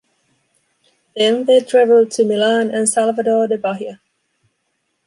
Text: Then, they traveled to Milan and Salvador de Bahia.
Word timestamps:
Then, 1.15 1.45
they 1.45 1.59
traveled 1.59 2.09
to 2.13 2.25
Milan 2.25 2.71
and 2.71 2.89
Salvador 2.89 3.45
de 3.45 3.59
Bahia. 3.59 4.01